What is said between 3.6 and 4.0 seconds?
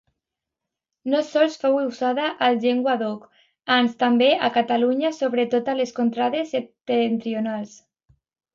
ans